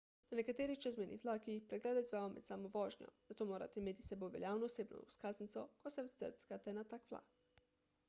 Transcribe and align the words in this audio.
na 0.29 0.37
nekaterih 0.37 0.79
čezmejnih 0.85 1.19
vlakih 1.25 1.67
preglede 1.73 2.03
izvajajo 2.07 2.31
med 2.37 2.47
samo 2.49 2.73
vožnjo 2.77 3.11
zato 3.29 3.49
morate 3.53 3.81
imeti 3.83 4.07
s 4.09 4.13
sabo 4.15 4.33
veljavno 4.39 4.73
osebno 4.75 5.05
izkaznico 5.13 5.69
ko 5.85 5.97
se 5.99 6.09
vkrcate 6.13 6.79
na 6.81 6.91
tak 6.95 7.11
vlak 7.15 7.43